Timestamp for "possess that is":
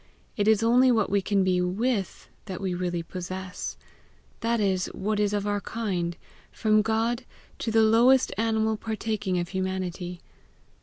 3.03-4.87